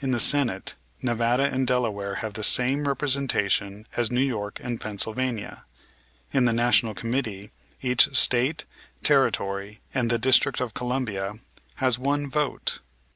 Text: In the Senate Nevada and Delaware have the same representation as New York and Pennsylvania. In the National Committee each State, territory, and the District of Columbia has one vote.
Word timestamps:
In 0.00 0.10
the 0.10 0.18
Senate 0.18 0.74
Nevada 1.00 1.44
and 1.44 1.64
Delaware 1.64 2.16
have 2.16 2.32
the 2.32 2.42
same 2.42 2.88
representation 2.88 3.86
as 3.96 4.10
New 4.10 4.18
York 4.20 4.58
and 4.60 4.80
Pennsylvania. 4.80 5.64
In 6.32 6.44
the 6.44 6.52
National 6.52 6.92
Committee 6.92 7.52
each 7.80 8.12
State, 8.16 8.64
territory, 9.04 9.78
and 9.94 10.10
the 10.10 10.18
District 10.18 10.60
of 10.60 10.74
Columbia 10.74 11.34
has 11.76 12.00
one 12.00 12.28
vote. 12.28 12.80